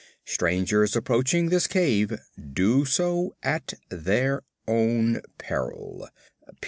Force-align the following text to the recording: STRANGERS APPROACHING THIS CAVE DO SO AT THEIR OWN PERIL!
STRANGERS 0.25 0.95
APPROACHING 0.95 1.49
THIS 1.49 1.67
CAVE 1.67 2.17
DO 2.53 2.85
SO 2.85 3.35
AT 3.43 3.75
THEIR 3.89 4.41
OWN 4.67 5.21
PERIL! 5.37 6.09